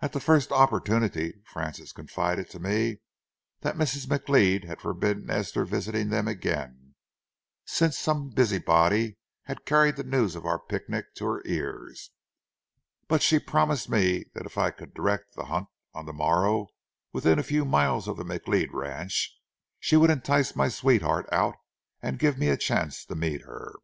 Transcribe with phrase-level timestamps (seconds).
[0.00, 3.02] At the first opportunity, Frances confided to me
[3.60, 4.06] that Mrs.
[4.06, 6.94] McLeod had forbidden Esther visiting them again,
[7.66, 12.12] since some busybody had carried the news of our picnic to her ears.
[13.08, 16.68] But she promised me that if I could direct the hunt on the morrow
[17.12, 19.38] within a few miles of the McLeod ranch,
[19.78, 21.56] she would entice my sweetheart out
[22.00, 23.74] and give me a chance to meet her.